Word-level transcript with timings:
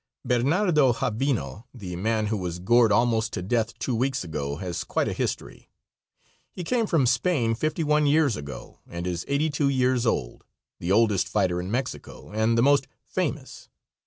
Bernardo 0.25 0.93
Javino, 0.93 1.65
the 1.75 1.95
man 1.95 2.25
who 2.25 2.37
was 2.37 2.57
gored 2.57 2.91
almost 2.91 3.33
to 3.33 3.43
death 3.43 3.77
two 3.77 3.93
weeks 3.95 4.23
ago, 4.23 4.55
has 4.55 4.83
quite 4.83 5.07
a 5.07 5.13
history. 5.13 5.69
He 6.51 6.63
came 6.63 6.87
from 6.87 7.05
Spain 7.05 7.53
fifty 7.53 7.83
one 7.83 8.07
years 8.07 8.35
ago, 8.35 8.79
and 8.87 9.05
is 9.05 9.25
eighty 9.27 9.51
two 9.51 9.69
years 9.69 10.07
old, 10.07 10.43
the 10.79 10.91
oldest 10.91 11.27
fighter 11.27 11.59
in 11.59 11.69
Mexico, 11.69 12.31
and 12.31 12.57
the 12.57 12.63
most 12.63 12.87
famous. 13.05 13.69